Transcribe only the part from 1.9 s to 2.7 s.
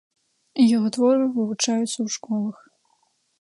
ў школах.